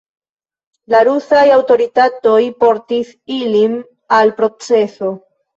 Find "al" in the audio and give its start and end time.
4.21-4.37